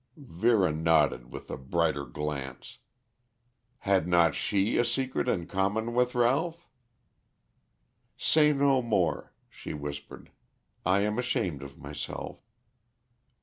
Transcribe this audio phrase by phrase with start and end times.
[0.17, 2.79] Vera nodded with a brighter glance.
[3.85, 6.67] Had not she a secret in common with Ralph?
[8.17, 10.31] "Say no more," she whispered.
[10.87, 12.39] "I am ashamed of myself."